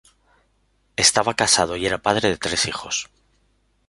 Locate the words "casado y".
1.35-1.85